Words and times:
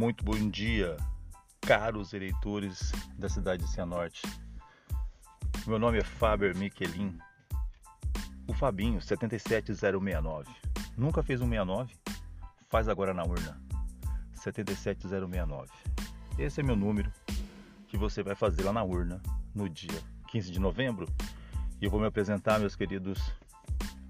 Muito 0.00 0.24
bom 0.24 0.48
dia, 0.48 0.96
caros 1.60 2.14
eleitores 2.14 2.90
da 3.18 3.28
cidade 3.28 3.62
de 3.62 3.70
Cianorte. 3.70 4.22
Meu 5.66 5.78
nome 5.78 5.98
é 5.98 6.02
Faber 6.02 6.56
Miquelin, 6.56 7.18
o 8.48 8.54
Fabinho 8.54 8.98
77069. 9.02 10.48
Nunca 10.96 11.22
fez 11.22 11.42
um 11.42 11.48
69? 11.50 11.94
Faz 12.70 12.88
agora 12.88 13.12
na 13.12 13.24
urna. 13.24 13.60
77069. 14.32 15.70
Esse 16.38 16.60
é 16.60 16.64
meu 16.64 16.76
número 16.76 17.12
que 17.86 17.98
você 17.98 18.22
vai 18.22 18.34
fazer 18.34 18.62
lá 18.62 18.72
na 18.72 18.82
urna 18.82 19.20
no 19.54 19.68
dia 19.68 20.00
15 20.28 20.50
de 20.50 20.58
novembro. 20.58 21.06
E 21.78 21.84
eu 21.84 21.90
vou 21.90 22.00
me 22.00 22.06
apresentar, 22.06 22.58
meus 22.58 22.74
queridos. 22.74 23.20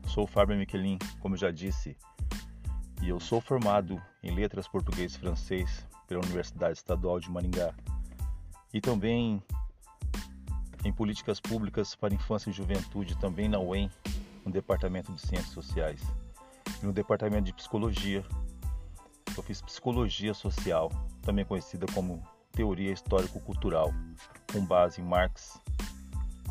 Sou 0.06 0.22
o 0.22 0.28
Faber 0.28 0.56
Miquelin, 0.56 1.00
como 1.18 1.36
já 1.36 1.50
disse, 1.50 1.96
e 3.02 3.08
eu 3.08 3.18
sou 3.18 3.40
formado 3.40 4.00
em 4.22 4.34
Letras 4.34 4.68
Português 4.68 5.14
e 5.14 5.18
Francês 5.18 5.86
pela 6.06 6.20
Universidade 6.24 6.78
Estadual 6.78 7.18
de 7.18 7.30
Maringá 7.30 7.74
e 8.72 8.80
também 8.80 9.42
em 10.84 10.92
Políticas 10.92 11.40
Públicas 11.40 11.94
para 11.94 12.14
Infância 12.14 12.50
e 12.50 12.52
Juventude, 12.52 13.16
também 13.16 13.48
na 13.48 13.58
UEM, 13.58 13.90
no 14.44 14.50
Departamento 14.50 15.12
de 15.12 15.20
Ciências 15.20 15.52
Sociais. 15.52 16.00
E 16.82 16.86
no 16.86 16.92
Departamento 16.92 17.44
de 17.44 17.52
Psicologia, 17.52 18.24
eu 19.36 19.42
fiz 19.42 19.60
Psicologia 19.60 20.32
Social, 20.32 20.90
também 21.22 21.44
conhecida 21.44 21.86
como 21.92 22.22
Teoria 22.52 22.92
Histórico-Cultural, 22.92 23.92
com 24.52 24.64
base 24.64 25.00
em 25.00 25.04
Marx, 25.04 25.60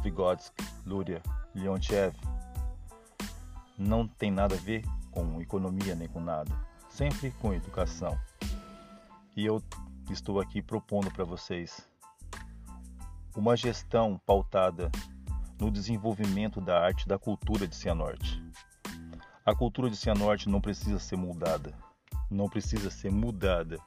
Vygotsky, 0.04 0.64
Luria, 0.86 1.22
Leontiev. 1.56 2.16
Não 3.78 4.08
tem 4.08 4.30
nada 4.30 4.56
a 4.56 4.60
ver 4.60 4.84
com 5.12 5.42
economia 5.42 5.96
nem 5.96 6.08
com 6.08 6.20
nada, 6.20 6.52
sempre 6.90 7.32
com 7.32 7.54
educação. 7.54 8.20
E 9.36 9.46
eu 9.46 9.62
estou 10.10 10.40
aqui 10.40 10.62
propondo 10.62 11.12
para 11.12 11.24
vocês 11.24 11.88
uma 13.36 13.56
gestão 13.56 14.20
pautada 14.26 14.92
no 15.60 15.70
desenvolvimento 15.72 16.60
da 16.60 16.80
arte 16.82 17.08
da 17.08 17.18
cultura 17.18 17.68
de 17.68 17.76
Cianorte. 17.76 18.42
A 19.46 19.56
cultura 19.56 19.90
de 19.90 19.98
Cianorte 19.98 20.50
não 20.50 20.62
precisa 20.62 21.00
ser 21.00 21.18
mudada, 21.18 21.74
não 22.30 22.48
precisa 22.48 22.90
ser 22.90 23.12
mudada. 23.12 23.78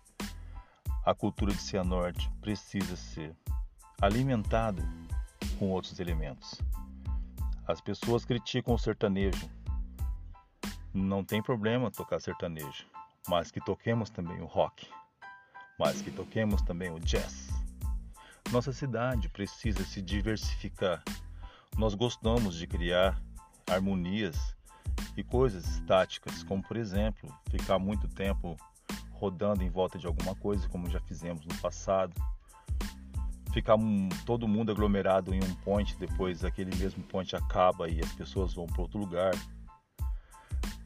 A 1.05 1.15
cultura 1.15 1.53
de 1.53 1.61
Cianorte 1.61 2.31
precisa 2.41 2.97
ser 2.97 3.35
alimentada 4.01 4.83
com 5.59 5.71
outros 5.71 5.99
elementos. 6.01 6.61
As 7.67 7.81
pessoas 7.81 8.25
criticam 8.25 8.75
o 8.75 8.79
sertanejo, 8.79 9.49
não 10.95 11.25
tem 11.25 11.43
problema 11.43 11.91
tocar 11.91 12.21
sertanejo, 12.21 12.87
mas 13.29 13.51
que 13.51 13.61
toquemos 13.61 14.11
também 14.11 14.41
o 14.41 14.47
rock, 14.47 14.87
mas 15.79 16.03
que 16.03 16.11
toquemos 16.11 16.61
também 16.63 16.91
o 16.91 17.01
jazz. 17.01 17.49
Nossa 18.51 18.73
cidade 18.73 19.29
precisa 19.31 19.85
se 19.85 20.03
diversificar. 20.03 21.03
Nós 21.79 21.95
gostamos 21.95 22.57
de 22.57 22.67
criar 22.67 23.19
harmonias 23.67 24.55
e 25.17 25.25
coisas 25.25 25.67
estáticas, 25.67 26.43
como 26.43 26.63
por 26.63 26.77
exemplo, 26.77 27.35
ficar 27.51 27.79
muito 27.79 28.07
tempo 28.09 28.57
rodando 29.13 29.63
em 29.63 29.71
volta 29.71 29.99
de 29.99 30.07
alguma 30.07 30.35
coisa, 30.35 30.69
como 30.69 30.91
já 30.91 31.01
fizemos 31.01 31.47
no 31.47 31.55
passado. 31.59 32.13
Ficar 33.55 33.77
todo 34.27 34.49
mundo 34.49 34.73
aglomerado 34.73 35.35
em 35.35 35.43
um 35.43 35.55
ponte, 35.57 35.97
depois 35.97 36.45
aquele 36.45 36.75
mesmo 36.77 37.03
ponte 37.05 37.37
acaba 37.37 37.89
e 37.89 38.01
as 38.01 38.13
pessoas 38.13 38.53
vão 38.53 38.67
para 38.67 38.83
outro 38.83 38.99
lugar 38.99 39.33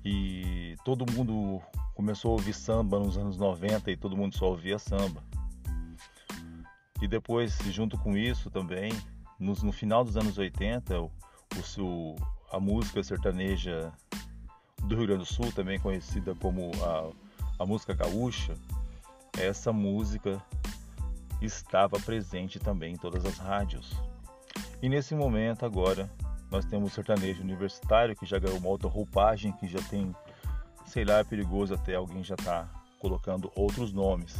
e 0.08 0.76
todo 0.84 1.04
mundo 1.10 1.60
começou 1.92 2.30
a 2.30 2.34
ouvir 2.34 2.54
samba 2.54 2.96
nos 2.96 3.18
anos 3.18 3.36
90 3.36 3.90
e 3.90 3.96
todo 3.96 4.16
mundo 4.16 4.36
só 4.36 4.50
ouvia 4.50 4.78
samba. 4.78 5.20
E 7.02 7.08
depois, 7.08 7.58
junto 7.72 7.98
com 7.98 8.16
isso 8.16 8.48
também, 8.48 8.92
no, 9.36 9.72
final 9.72 10.04
dos 10.04 10.16
anos 10.16 10.38
80, 10.38 11.00
o, 11.00 11.10
o, 11.78 12.14
a 12.52 12.60
música 12.60 13.02
sertaneja 13.02 13.92
do 14.84 14.94
Rio 14.94 15.08
Grande 15.08 15.24
do 15.24 15.26
Sul, 15.26 15.50
também 15.50 15.80
conhecida 15.80 16.36
como 16.36 16.70
a, 16.84 17.64
a 17.64 17.66
música 17.66 17.92
gaúcha, 17.92 18.54
essa 19.36 19.72
música 19.72 20.40
estava 21.42 21.98
presente 21.98 22.60
também 22.60 22.94
em 22.94 22.96
todas 22.96 23.26
as 23.26 23.38
rádios. 23.38 23.92
E 24.80 24.88
nesse 24.88 25.16
momento 25.16 25.66
agora 25.66 26.08
nós 26.56 26.64
temos 26.64 26.90
o 26.90 26.94
sertanejo 26.94 27.42
universitário, 27.42 28.16
que 28.16 28.24
já 28.24 28.38
ganhou 28.38 28.56
uma 28.56 28.68
outra 28.68 28.88
roupagem, 28.88 29.52
que 29.52 29.68
já 29.68 29.78
tem, 29.90 30.16
sei 30.86 31.04
lá, 31.04 31.18
é 31.18 31.24
perigoso 31.24 31.74
até 31.74 31.94
alguém 31.94 32.24
já 32.24 32.34
está 32.34 32.66
colocando 32.98 33.52
outros 33.54 33.92
nomes. 33.92 34.34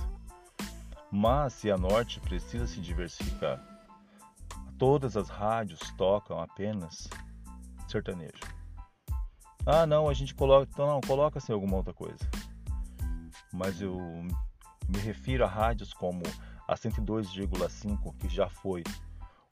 Mas 1.12 1.53
se 1.53 1.71
a 1.71 1.76
Norte 1.76 2.19
precisa 2.21 2.66
se 2.66 2.81
diversificar. 2.81 3.62
Todas 4.78 5.15
as 5.15 5.28
rádios 5.28 5.78
tocam 5.99 6.41
apenas 6.41 7.06
sertanejo. 7.87 8.41
Ah, 9.66 9.84
não, 9.84 10.09
a 10.09 10.15
gente 10.15 10.34
coloca, 10.34 10.71
então 10.72 10.87
não, 10.87 11.03
coloca 11.03 11.38
assim 11.38 11.53
alguma 11.53 11.76
outra 11.76 11.93
coisa. 11.93 12.26
Mas 13.53 13.82
eu 13.82 13.99
me 14.88 14.99
refiro 15.00 15.44
a 15.44 15.49
rádios 15.49 15.93
como 15.93 16.22
a 16.66 16.75
102,5, 16.75 18.16
que 18.16 18.28
já 18.28 18.49
foi 18.49 18.82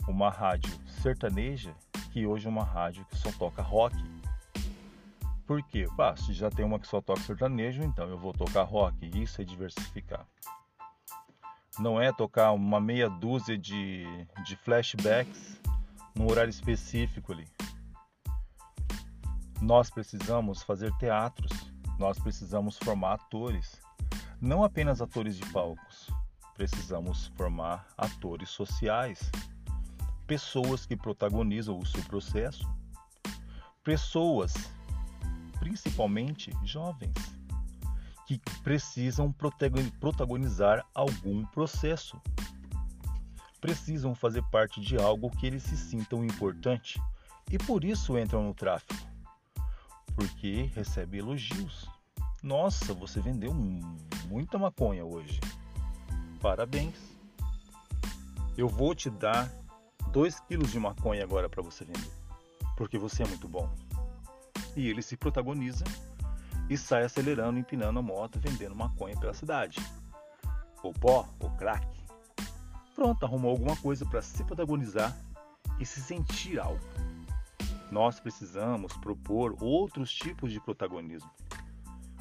uma 0.08 0.30
rádio 0.30 0.72
sertaneja 1.02 1.74
que 2.14 2.28
hoje 2.28 2.46
uma 2.46 2.62
rádio 2.62 3.04
que 3.06 3.16
só 3.16 3.32
toca 3.32 3.60
rock. 3.60 3.96
Por 5.44 5.60
quê? 5.64 5.88
Ah, 5.98 6.14
se 6.16 6.32
já 6.32 6.48
tem 6.48 6.64
uma 6.64 6.78
que 6.78 6.86
só 6.86 7.00
toca 7.00 7.20
sertanejo, 7.22 7.82
então 7.82 8.08
eu 8.08 8.16
vou 8.16 8.32
tocar 8.32 8.62
rock. 8.62 9.10
Isso 9.20 9.42
é 9.42 9.44
diversificar. 9.44 10.24
Não 11.76 12.00
é 12.00 12.12
tocar 12.12 12.52
uma 12.52 12.80
meia 12.80 13.10
dúzia 13.10 13.58
de, 13.58 14.06
de 14.44 14.54
flashbacks 14.54 15.60
num 16.14 16.30
horário 16.30 16.50
específico 16.50 17.32
ali. 17.32 17.48
Nós 19.60 19.90
precisamos 19.90 20.62
fazer 20.62 20.96
teatros, 20.98 21.50
nós 21.98 22.16
precisamos 22.16 22.78
formar 22.78 23.14
atores, 23.14 23.82
não 24.40 24.62
apenas 24.62 25.02
atores 25.02 25.36
de 25.36 25.46
palcos, 25.50 26.08
precisamos 26.54 27.26
formar 27.36 27.88
atores 27.98 28.50
sociais 28.50 29.32
pessoas 30.26 30.86
que 30.86 30.96
protagonizam 30.96 31.78
o 31.78 31.86
seu 31.86 32.02
processo, 32.04 32.66
pessoas, 33.82 34.54
principalmente 35.58 36.50
jovens, 36.64 37.14
que 38.26 38.38
precisam 38.62 39.34
protagonizar 40.00 40.84
algum 40.94 41.44
processo, 41.46 42.20
precisam 43.60 44.14
fazer 44.14 44.42
parte 44.50 44.80
de 44.80 44.96
algo 44.96 45.30
que 45.30 45.46
eles 45.46 45.62
se 45.62 45.76
sintam 45.76 46.24
importante 46.24 47.00
e 47.50 47.58
por 47.58 47.84
isso 47.84 48.18
entram 48.18 48.42
no 48.42 48.54
tráfico, 48.54 48.94
porque 50.14 50.70
recebe 50.74 51.18
elogios. 51.18 51.88
Nossa, 52.42 52.92
você 52.92 53.20
vendeu 53.20 53.52
muita 54.28 54.58
maconha 54.58 55.04
hoje. 55.04 55.40
Parabéns. 56.40 56.94
Eu 58.56 58.68
vou 58.68 58.94
te 58.94 59.10
dar 59.10 59.50
2 60.14 60.38
quilos 60.46 60.70
de 60.70 60.78
maconha 60.78 61.24
agora 61.24 61.48
para 61.48 61.60
você 61.60 61.84
vender, 61.84 62.12
porque 62.76 62.96
você 62.96 63.24
é 63.24 63.26
muito 63.26 63.48
bom. 63.48 63.68
E 64.76 64.88
ele 64.88 65.02
se 65.02 65.16
protagoniza 65.16 65.84
e 66.70 66.78
sai 66.78 67.02
acelerando, 67.02 67.58
empinando 67.58 67.98
a 67.98 68.02
moto, 68.02 68.38
vendendo 68.38 68.76
maconha 68.76 69.18
pela 69.18 69.34
cidade. 69.34 69.80
Ou 70.84 70.92
pó, 70.92 71.28
ou 71.40 71.50
crack. 71.56 71.84
Pronto, 72.94 73.26
arrumou 73.26 73.50
alguma 73.50 73.76
coisa 73.78 74.06
para 74.06 74.22
se 74.22 74.44
protagonizar 74.44 75.16
e 75.80 75.84
se 75.84 76.00
sentir 76.00 76.60
algo. 76.60 76.78
Nós 77.90 78.20
precisamos 78.20 78.96
propor 78.98 79.56
outros 79.60 80.12
tipos 80.12 80.52
de 80.52 80.60
protagonismo. 80.60 81.30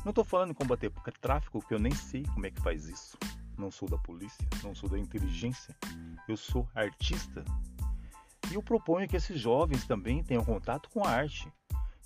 Não 0.04 0.10
estou 0.10 0.24
falando 0.24 0.50
em 0.50 0.56
combater 0.56 0.92
tráfico, 1.22 1.60
porque 1.60 1.76
eu 1.76 1.80
nem 1.80 1.94
sei 1.94 2.24
como 2.24 2.48
é 2.48 2.50
que 2.50 2.60
faz 2.60 2.88
isso. 2.88 3.16
Não 3.56 3.70
sou 3.70 3.88
da 3.88 4.00
polícia, 4.00 4.44
não 4.64 4.74
sou 4.74 4.90
da 4.90 4.98
inteligência. 4.98 5.78
Eu 6.28 6.36
sou 6.36 6.68
artista 6.74 7.46
e 8.54 8.56
eu 8.56 8.62
proponho 8.62 9.08
que 9.08 9.16
esses 9.16 9.40
jovens 9.40 9.86
também 9.86 10.24
tenham 10.24 10.46
contato 10.46 10.88
com 10.92 11.04
a 11.04 11.10
arte, 11.10 11.52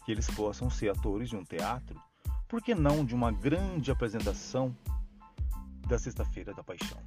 que 0.06 0.12
eles 0.14 0.30
possam 0.30 0.70
ser 0.70 0.90
atores 0.90 1.30
de 1.30 1.36
um 1.36 1.44
teatro, 1.44 2.02
por 2.48 2.62
que 2.62 2.74
não 2.74 3.04
de 3.04 3.14
uma 3.14 3.32
grande 3.34 3.92
apresentação 3.92 4.74
da 5.86 6.00
Sexta-feira 6.00 6.54
da 6.54 6.64
Paixão? 6.64 6.98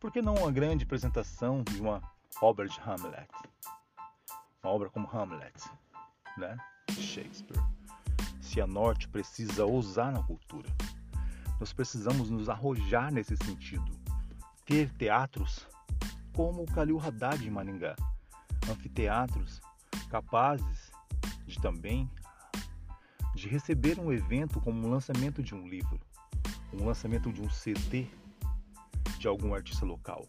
Por 0.00 0.10
que 0.10 0.22
não 0.22 0.34
uma 0.36 0.50
grande 0.50 0.84
apresentação 0.84 1.62
de 1.62 1.82
uma 1.82 2.02
obra 2.40 2.66
de 2.66 2.80
Hamlet? 2.80 3.28
Uma 4.62 4.72
obra 4.72 4.88
como 4.88 5.06
Hamlet, 5.06 5.70
né? 6.38 6.56
Shakespeare. 6.92 7.62
Se 8.40 8.58
a 8.58 8.66
Norte 8.66 9.06
precisa 9.06 9.66
ousar 9.66 10.10
na 10.10 10.22
cultura, 10.22 10.70
nós 11.60 11.74
precisamos 11.74 12.30
nos 12.30 12.48
arrojar 12.48 13.12
nesse 13.12 13.36
sentido. 13.36 13.92
Ter 14.64 14.90
teatros 14.94 15.68
como 16.32 16.62
o 16.62 16.72
Calil 16.72 16.98
Haddad 16.98 17.46
em 17.46 17.50
Maringá, 17.50 17.94
anfiteatros 18.70 19.60
capazes 20.10 20.90
de 21.46 21.60
também 21.60 22.08
de 23.34 23.48
receber 23.48 23.98
um 23.98 24.12
evento 24.12 24.60
como 24.60 24.86
o 24.86 24.90
lançamento 24.90 25.42
de 25.42 25.54
um 25.54 25.66
livro, 25.66 25.98
um 26.72 26.84
lançamento 26.84 27.32
de 27.32 27.40
um 27.40 27.50
CD, 27.50 28.06
de 29.18 29.26
algum 29.26 29.54
artista 29.54 29.86
local. 29.86 30.26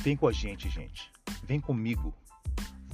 Vem 0.00 0.16
com 0.16 0.26
a 0.26 0.32
gente, 0.32 0.68
gente. 0.68 1.12
Vem 1.44 1.60
comigo. 1.60 2.12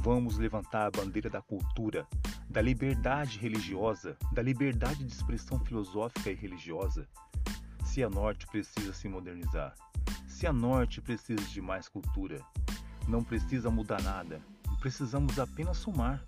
Vamos 0.00 0.36
levantar 0.36 0.86
a 0.86 0.90
bandeira 0.90 1.30
da 1.30 1.40
cultura, 1.40 2.06
da 2.48 2.60
liberdade 2.60 3.38
religiosa, 3.38 4.16
da 4.32 4.42
liberdade 4.42 5.02
de 5.04 5.12
expressão 5.12 5.58
filosófica 5.60 6.30
e 6.30 6.34
religiosa. 6.34 7.08
Cianorte 7.84 8.46
precisa 8.46 8.92
se 8.92 9.08
modernizar. 9.08 9.74
Cianorte 10.26 11.00
precisa 11.00 11.42
de 11.44 11.60
mais 11.60 11.88
cultura. 11.88 12.40
Não 13.08 13.24
precisa 13.24 13.70
mudar 13.70 14.02
nada. 14.02 14.40
Precisamos 14.80 15.38
apenas 15.38 15.78
somar. 15.78 16.22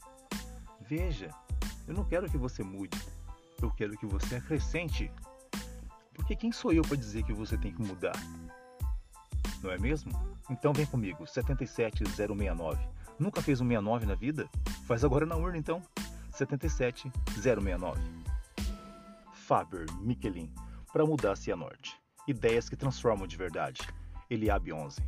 Veja, 0.80 1.30
eu 1.86 1.92
não 1.92 2.04
quero 2.04 2.28
que 2.28 2.38
você 2.38 2.62
mude. 2.62 2.98
Eu 3.60 3.70
quero 3.70 3.96
que 3.98 4.06
você 4.06 4.36
acrescente. 4.36 5.12
Porque 6.14 6.34
quem 6.34 6.50
sou 6.50 6.72
eu 6.72 6.82
para 6.82 6.96
dizer 6.96 7.22
que 7.22 7.34
você 7.34 7.58
tem 7.58 7.72
que 7.72 7.82
mudar? 7.82 8.16
Não 9.62 9.70
é 9.70 9.78
mesmo? 9.78 10.10
Então 10.48 10.72
vem 10.72 10.86
comigo, 10.86 11.26
77069. 11.26 12.80
Nunca 13.18 13.42
fez 13.42 13.60
um 13.60 13.66
69 13.66 14.06
na 14.06 14.14
vida? 14.14 14.48
Faz 14.86 15.04
agora 15.04 15.26
na 15.26 15.36
urna 15.36 15.58
então. 15.58 15.82
77069. 16.32 18.00
Faber 19.34 19.84
Michelin, 20.00 20.50
para 20.90 21.04
mudar 21.04 21.34
a 21.34 21.56
Norte. 21.56 22.00
Ideias 22.26 22.70
que 22.70 22.76
transformam 22.76 23.26
de 23.26 23.36
verdade. 23.36 23.82
Eliabe 24.30 24.72
11. 24.72 25.02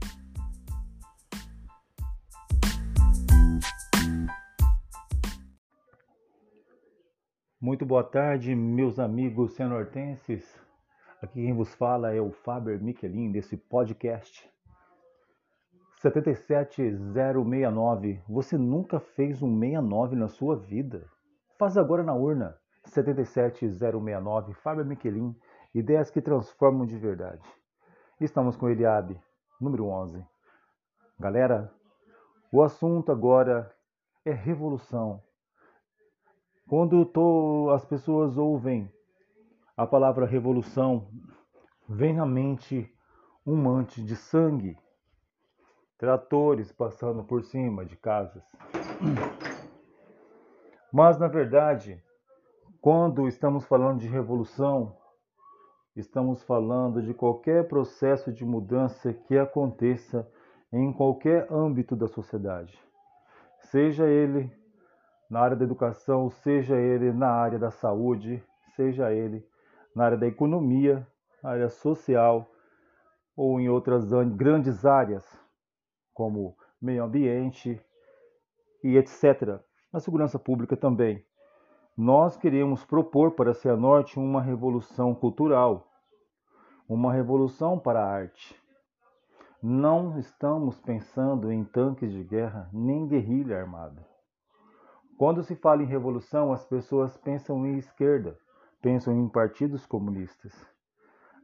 Muito 7.62 7.86
boa 7.86 8.02
tarde, 8.02 8.54
meus 8.56 8.98
amigos 8.98 9.52
cianortenses. 9.52 10.60
Aqui 11.22 11.34
quem 11.34 11.54
vos 11.54 11.72
fala 11.72 12.12
é 12.12 12.20
o 12.20 12.32
Faber 12.32 12.82
Michelin 12.82 13.30
desse 13.30 13.56
podcast 13.56 14.50
77069. 16.00 18.20
Você 18.28 18.58
nunca 18.58 18.98
fez 18.98 19.40
um 19.40 19.60
69 19.60 20.16
na 20.16 20.26
sua 20.26 20.56
vida? 20.56 21.08
Faz 21.56 21.78
agora 21.78 22.02
na 22.02 22.12
urna. 22.12 22.58
77069. 22.84 24.54
Fábio 24.54 24.84
Michelin. 24.84 25.32
Ideias 25.72 26.10
que 26.10 26.20
transformam 26.20 26.84
de 26.84 26.98
verdade. 26.98 27.48
Estamos 28.20 28.56
com 28.56 28.70
Eliabe, 28.70 29.16
número 29.60 29.86
11. 29.86 30.20
Galera, 31.16 31.72
o 32.50 32.60
assunto 32.60 33.12
agora 33.12 33.72
é 34.24 34.32
revolução. 34.32 35.22
Quando 36.72 37.04
tô, 37.04 37.68
as 37.68 37.84
pessoas 37.84 38.38
ouvem 38.38 38.90
a 39.76 39.86
palavra 39.86 40.24
revolução, 40.24 41.06
vem 41.86 42.18
à 42.18 42.24
mente 42.24 42.90
um 43.46 43.54
manche 43.54 44.02
de 44.02 44.16
sangue, 44.16 44.78
tratores 45.98 46.72
passando 46.72 47.22
por 47.24 47.42
cima 47.42 47.84
de 47.84 47.94
casas. 47.94 48.42
Mas, 50.90 51.18
na 51.18 51.28
verdade, 51.28 52.02
quando 52.80 53.28
estamos 53.28 53.66
falando 53.66 54.00
de 54.00 54.08
revolução, 54.08 54.96
estamos 55.94 56.42
falando 56.42 57.02
de 57.02 57.12
qualquer 57.12 57.68
processo 57.68 58.32
de 58.32 58.46
mudança 58.46 59.12
que 59.12 59.36
aconteça 59.36 60.26
em 60.72 60.90
qualquer 60.90 61.52
âmbito 61.52 61.94
da 61.94 62.08
sociedade, 62.08 62.82
seja 63.60 64.06
ele 64.06 64.61
na 65.32 65.40
área 65.40 65.56
da 65.56 65.64
educação, 65.64 66.28
seja 66.28 66.76
ele 66.76 67.10
na 67.10 67.30
área 67.30 67.58
da 67.58 67.70
saúde, 67.70 68.44
seja 68.76 69.10
ele 69.10 69.42
na 69.96 70.04
área 70.04 70.18
da 70.18 70.26
economia, 70.26 71.06
na 71.42 71.52
área 71.52 71.70
social 71.70 72.46
ou 73.34 73.58
em 73.58 73.66
outras 73.66 74.12
grandes 74.36 74.84
áreas 74.84 75.24
como 76.12 76.54
meio 76.78 77.02
ambiente 77.02 77.80
e 78.84 78.98
etc. 78.98 79.58
Na 79.90 80.00
segurança 80.00 80.38
pública 80.38 80.76
também. 80.76 81.24
Nós 81.96 82.36
queremos 82.36 82.84
propor 82.84 83.30
para 83.30 83.52
a 83.52 83.54
Cianorte 83.54 84.18
uma 84.18 84.42
revolução 84.42 85.14
cultural, 85.14 85.88
uma 86.86 87.10
revolução 87.10 87.78
para 87.78 88.04
a 88.04 88.06
arte. 88.06 88.54
Não 89.62 90.18
estamos 90.18 90.78
pensando 90.78 91.50
em 91.50 91.64
tanques 91.64 92.12
de 92.12 92.22
guerra 92.22 92.68
nem 92.70 93.06
guerrilha 93.08 93.58
armada. 93.58 94.11
Quando 95.22 95.44
se 95.44 95.54
fala 95.54 95.84
em 95.84 95.86
revolução, 95.86 96.52
as 96.52 96.64
pessoas 96.64 97.16
pensam 97.16 97.64
em 97.64 97.78
esquerda, 97.78 98.36
pensam 98.80 99.14
em 99.14 99.28
partidos 99.28 99.86
comunistas. 99.86 100.52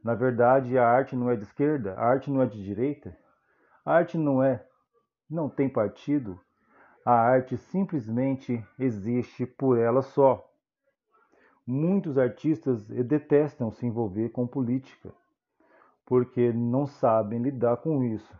Na 0.03 0.13
verdade, 0.13 0.77
a 0.77 0.85
arte 0.85 1.15
não 1.15 1.29
é 1.29 1.37
de 1.37 1.43
esquerda, 1.43 1.93
a 1.93 2.03
arte 2.03 2.29
não 2.29 2.41
é 2.41 2.45
de 2.45 2.61
direita, 2.61 3.17
a 3.85 3.93
arte 3.93 4.17
não 4.17 4.43
é, 4.43 4.67
não 5.29 5.47
tem 5.47 5.69
partido. 5.69 6.37
A 7.05 7.13
arte 7.13 7.55
simplesmente 7.55 8.61
existe 8.77 9.45
por 9.45 9.77
ela 9.77 10.01
só. 10.01 10.45
Muitos 11.65 12.17
artistas 12.17 12.85
detestam 12.85 13.71
se 13.71 13.85
envolver 13.85 14.27
com 14.27 14.45
política, 14.45 15.13
porque 16.05 16.51
não 16.51 16.85
sabem 16.85 17.41
lidar 17.41 17.77
com 17.77 18.03
isso. 18.03 18.37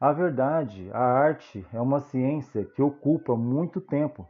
A 0.00 0.12
verdade, 0.12 0.90
a 0.92 1.02
arte 1.02 1.66
é 1.72 1.80
uma 1.80 2.00
ciência 2.00 2.64
que 2.64 2.80
ocupa 2.80 3.36
muito 3.36 3.80
tempo. 3.80 4.28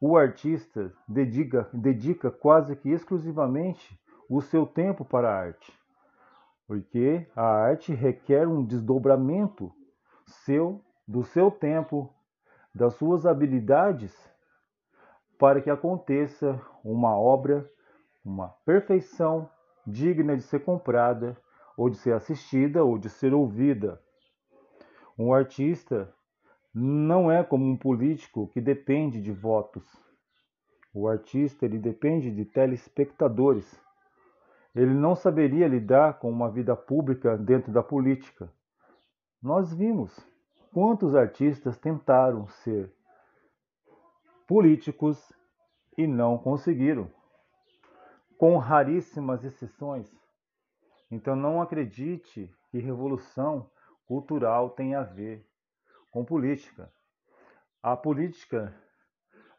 O 0.00 0.16
artista 0.16 0.92
dedica, 1.06 1.68
dedica 1.72 2.30
quase 2.30 2.74
que 2.76 2.90
exclusivamente 2.90 4.00
o 4.28 4.40
seu 4.40 4.66
tempo 4.66 5.04
para 5.04 5.28
a 5.28 5.38
arte 5.38 5.78
porque 6.68 7.26
a 7.34 7.46
arte 7.46 7.94
requer 7.94 8.46
um 8.46 8.62
desdobramento 8.62 9.72
seu, 10.26 10.84
do 11.06 11.22
seu 11.22 11.50
tempo, 11.50 12.12
das 12.74 12.92
suas 12.94 13.24
habilidades, 13.24 14.14
para 15.38 15.62
que 15.62 15.70
aconteça 15.70 16.60
uma 16.84 17.16
obra, 17.16 17.66
uma 18.22 18.48
perfeição 18.66 19.48
digna 19.86 20.36
de 20.36 20.42
ser 20.42 20.62
comprada, 20.62 21.34
ou 21.74 21.88
de 21.88 21.96
ser 21.96 22.12
assistida, 22.12 22.84
ou 22.84 22.98
de 22.98 23.08
ser 23.08 23.32
ouvida. 23.32 23.98
Um 25.18 25.32
artista 25.32 26.12
não 26.72 27.30
é 27.30 27.42
como 27.42 27.64
um 27.64 27.76
político 27.76 28.48
que 28.48 28.60
depende 28.60 29.20
de 29.20 29.32
votos. 29.32 29.84
O 30.94 31.08
artista 31.08 31.64
ele 31.64 31.78
depende 31.78 32.30
de 32.30 32.44
telespectadores 32.44 33.78
ele 34.74 34.94
não 34.94 35.16
saberia 35.16 35.66
lidar 35.66 36.20
com 36.20 36.30
uma 36.30 36.48
vida 36.48 36.76
pública 36.76 37.36
dentro 37.36 37.72
da 37.72 37.82
política. 37.82 38.48
Nós 39.42 39.72
vimos 39.72 40.16
quantos 40.72 41.16
artistas 41.16 41.76
tentaram 41.78 42.46
ser 42.46 42.92
políticos 44.46 45.32
e 45.96 46.06
não 46.06 46.38
conseguiram, 46.38 47.10
com 48.38 48.56
raríssimas 48.56 49.44
exceções. 49.44 50.08
Então 51.10 51.34
não 51.34 51.60
acredite 51.60 52.48
que 52.70 52.78
revolução 52.78 53.68
cultural 54.08 54.70
tem 54.70 54.94
a 54.94 55.02
ver 55.02 55.46
com 56.10 56.24
política. 56.24 56.90
A 57.82 57.94
política 57.94 58.74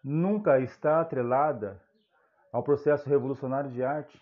nunca 0.04 0.60
está 0.60 1.00
atrelada 1.00 1.80
ao 2.52 2.64
processo 2.64 3.08
revolucionário 3.08 3.70
de 3.70 3.84
arte. 3.84 4.20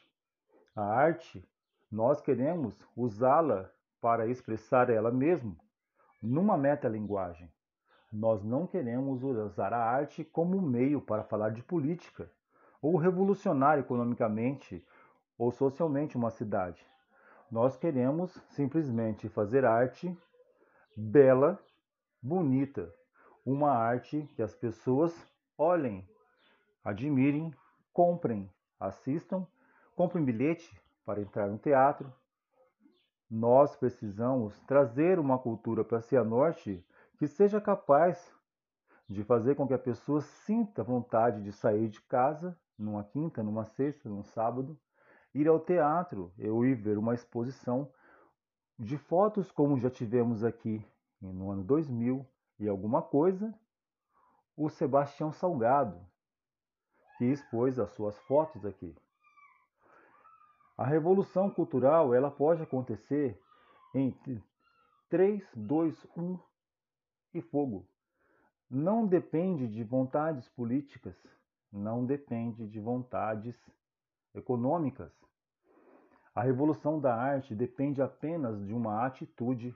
A 0.76 0.84
arte, 0.84 1.48
nós 1.90 2.20
queremos 2.20 2.76
usá-la 2.94 3.72
para 4.02 4.28
expressar 4.28 4.90
ela 4.90 5.12
mesma 5.12 5.56
numa 6.22 6.58
metalinguagem. 6.58 7.50
Nós 8.12 8.44
não 8.44 8.68
queremos 8.68 9.24
usar 9.24 9.72
a 9.72 9.82
arte 9.82 10.26
como 10.26 10.62
meio 10.62 11.00
para 11.00 11.24
falar 11.24 11.52
de 11.52 11.64
política 11.64 12.30
ou 12.82 12.98
revolucionar 12.98 13.80
economicamente 13.80 14.86
ou 15.38 15.52
socialmente 15.52 16.18
uma 16.18 16.32
cidade. 16.32 16.86
Nós 17.52 17.78
queremos 17.78 18.32
simplesmente 18.50 19.30
fazer 19.30 19.66
arte 19.66 20.16
bela, 20.96 21.60
bonita, 22.22 22.94
uma 23.46 23.72
arte 23.72 24.30
que 24.36 24.42
as 24.42 24.54
pessoas 24.54 25.14
olhem, 25.58 26.08
admirem, 26.84 27.54
comprem, 27.94 28.50
assistam 28.80 29.48
compre 29.98 30.22
um 30.22 30.24
bilhete 30.24 30.80
para 31.04 31.20
entrar 31.20 31.48
no 31.48 31.58
teatro. 31.58 32.14
Nós 33.30 33.76
precisamos 33.76 34.58
trazer 34.62 35.18
uma 35.18 35.40
cultura 35.40 35.84
para 35.84 36.02
Cianorte 36.02 36.86
que 37.18 37.28
seja 37.28 37.60
capaz 37.60 38.32
de 39.10 39.24
fazer 39.24 39.56
com 39.56 39.68
que 39.68 39.74
a 39.74 39.80
pessoa 39.80 40.22
sinta 40.22 40.84
vontade 40.84 41.42
de 41.42 41.52
sair 41.52 41.90
de 41.90 42.00
casa 42.02 42.56
numa 42.78 43.04
quinta, 43.04 43.42
numa 43.42 43.66
sexta, 43.66 44.08
num 44.08 44.24
sábado, 44.24 44.78
ir 45.34 45.48
ao 45.48 45.60
teatro 45.60 46.34
ou 46.38 46.66
ir 46.66 46.76
ver 46.76 46.98
uma 46.98 47.14
exposição 47.14 47.92
de 48.78 48.98
fotos 48.98 49.52
como 49.52 49.80
já 49.80 49.90
tivemos 49.90 50.44
aqui 50.44 50.86
no 51.22 51.52
ano 51.52 51.64
2000 51.64 52.26
e 52.60 52.68
alguma 52.68 53.02
coisa, 53.02 53.54
o 54.56 54.70
Sebastião 54.70 55.32
Salgado, 55.32 56.00
que 57.18 57.26
expôs 57.26 57.80
as 57.80 57.92
suas 57.92 58.18
fotos 58.20 58.66
aqui. 58.66 58.96
A 60.78 60.86
revolução 60.86 61.50
cultural 61.50 62.14
ela 62.14 62.30
pode 62.30 62.62
acontecer 62.62 63.40
entre 63.94 64.44
3, 65.10 65.44
2, 65.56 66.08
1 66.16 66.40
e 67.34 67.42
fogo. 67.42 67.88
Não 68.70 69.08
depende 69.08 69.68
de 69.68 69.84
vontades 69.84 70.48
políticas, 70.50 71.16
não 71.72 72.06
depende 72.06 72.68
de 72.68 72.80
vontades 72.80 73.56
econômicas. 74.38 75.12
A 76.34 76.42
revolução 76.42 77.00
da 77.00 77.16
arte 77.16 77.56
depende 77.56 78.02
apenas 78.02 78.64
de 78.66 78.74
uma 78.74 79.06
atitude 79.06 79.76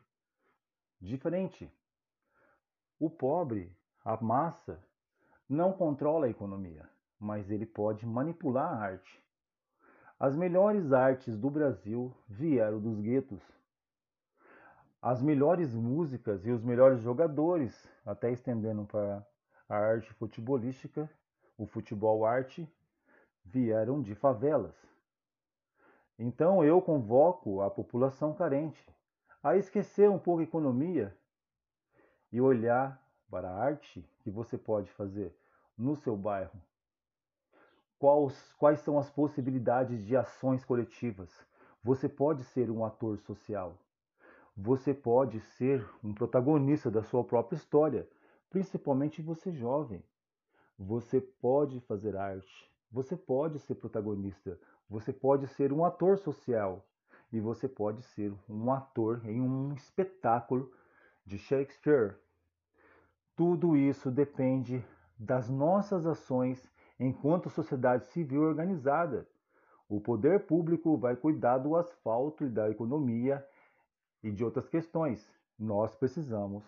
diferente. 0.99 1.71
O 2.99 3.09
pobre, 3.09 3.75
a 4.05 4.15
massa, 4.23 4.79
não 5.49 5.73
controla 5.73 6.27
a 6.27 6.29
economia, 6.29 6.87
mas 7.19 7.49
ele 7.49 7.65
pode 7.65 8.05
manipular 8.05 8.71
a 8.71 8.77
arte. 8.77 9.21
As 10.19 10.35
melhores 10.35 10.93
artes 10.93 11.35
do 11.35 11.49
Brasil 11.49 12.15
vieram 12.29 12.79
dos 12.79 12.99
guetos. 13.01 13.41
As 15.01 15.19
melhores 15.19 15.73
músicas 15.73 16.45
e 16.45 16.51
os 16.51 16.63
melhores 16.63 17.01
jogadores, 17.01 17.89
até 18.05 18.31
estendendo 18.31 18.85
para 18.85 19.25
a 19.67 19.75
arte 19.75 20.13
futebolística, 20.13 21.09
o 21.57 21.65
futebol 21.65 22.23
arte, 22.23 22.71
vieram 23.43 24.01
de 24.01 24.15
favelas. 24.15 24.75
Então 26.17 26.63
eu 26.63 26.81
convoco 26.81 27.61
a 27.61 27.69
população 27.69 28.33
carente 28.33 28.87
a 29.41 29.57
esquecer 29.57 30.09
um 30.09 30.19
pouco 30.19 30.41
a 30.41 30.43
economia 30.43 31.15
e 32.31 32.39
olhar 32.39 33.01
para 33.29 33.49
a 33.49 33.57
arte 33.57 34.07
que 34.19 34.29
você 34.29 34.57
pode 34.57 34.91
fazer 34.91 35.35
no 35.77 35.95
seu 35.95 36.15
bairro. 36.15 36.61
Quais, 37.97 38.53
quais 38.53 38.79
são 38.79 38.97
as 38.97 39.09
possibilidades 39.09 40.05
de 40.05 40.15
ações 40.15 40.63
coletivas? 40.65 41.29
Você 41.83 42.07
pode 42.07 42.43
ser 42.43 42.69
um 42.69 42.85
ator 42.85 43.17
social. 43.19 43.77
Você 44.55 44.93
pode 44.93 45.39
ser 45.39 45.87
um 46.03 46.13
protagonista 46.13 46.91
da 46.91 47.03
sua 47.03 47.23
própria 47.23 47.55
história, 47.55 48.07
principalmente 48.49 49.21
você 49.21 49.51
jovem. 49.51 50.03
Você 50.77 51.21
pode 51.21 51.79
fazer 51.81 52.15
arte. 52.15 52.70
Você 52.91 53.15
pode 53.15 53.59
ser 53.59 53.75
protagonista. 53.75 54.59
Você 54.89 55.13
pode 55.13 55.47
ser 55.47 55.71
um 55.71 55.85
ator 55.85 56.17
social. 56.17 56.85
E 57.31 57.39
você 57.39 57.67
pode 57.67 58.03
ser 58.03 58.33
um 58.49 58.71
ator 58.71 59.21
em 59.25 59.39
um 59.41 59.73
espetáculo 59.73 60.69
de 61.25 61.37
Shakespeare. 61.37 62.15
Tudo 63.35 63.77
isso 63.77 64.11
depende 64.11 64.83
das 65.17 65.49
nossas 65.49 66.05
ações 66.05 66.69
enquanto 66.99 67.49
sociedade 67.49 68.05
civil 68.07 68.41
organizada. 68.41 69.27
O 69.87 70.01
poder 70.01 70.45
público 70.45 70.97
vai 70.97 71.15
cuidar 71.15 71.59
do 71.59 71.75
asfalto 71.75 72.45
e 72.45 72.49
da 72.49 72.69
economia 72.69 73.45
e 74.21 74.31
de 74.31 74.43
outras 74.43 74.67
questões. 74.67 75.25
Nós 75.57 75.95
precisamos 75.95 76.63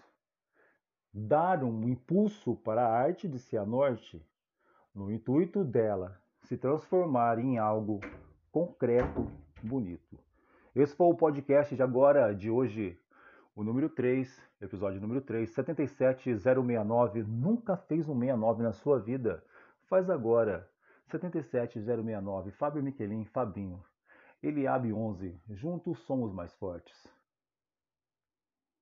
dar 1.14 1.64
um 1.64 1.88
impulso 1.88 2.56
para 2.56 2.86
a 2.86 2.92
arte 2.92 3.28
de 3.28 3.38
Cianorte, 3.38 4.26
no 4.94 5.12
intuito 5.12 5.64
dela 5.64 6.20
se 6.44 6.56
transformar 6.56 7.40
em 7.40 7.58
algo 7.58 8.00
concreto, 8.52 9.32
bonito. 9.62 10.20
Esse 10.76 10.96
foi 10.96 11.08
o 11.08 11.16
podcast 11.16 11.76
de 11.76 11.82
agora, 11.82 12.34
de 12.34 12.50
hoje, 12.50 13.00
o 13.56 13.64
número 13.64 13.90
3, 13.90 14.42
episódio 14.62 15.02
número 15.02 15.22
3, 15.22 15.50
77069. 15.50 17.24
Nunca 17.24 17.78
fez 17.78 18.08
um 18.08 18.20
69 18.20 18.64
na 18.64 18.74
sua 18.74 19.00
vida? 19.00 19.44
Faz 19.88 20.10
agora. 20.10 20.70
77069, 21.08 22.52
Fábio 22.52 22.84
Miquelin, 22.84 23.26
Fabinho. 23.26 23.84
Eliabe 24.42 24.92
11. 24.92 25.40
Juntos 25.50 26.00
somos 26.00 26.34
mais 26.34 26.54
fortes. 26.56 27.13